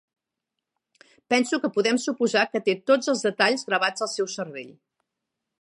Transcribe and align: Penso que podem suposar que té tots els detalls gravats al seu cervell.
Penso 1.33 1.59
que 1.65 1.71
podem 1.75 2.01
suposar 2.07 2.47
que 2.55 2.63
té 2.71 2.77
tots 2.93 3.15
els 3.15 3.23
detalls 3.29 3.69
gravats 3.71 4.07
al 4.07 4.15
seu 4.19 4.35
cervell. 4.39 4.77